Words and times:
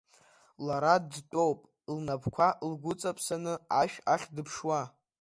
Лара 0.65 0.93
дтәоуп 1.11 1.59
лнапқәа 1.95 2.47
лгәыҵаԥсаны, 2.69 3.53
ашә 3.81 3.97
ахь 4.13 4.27
дыԥшуа. 4.35 4.81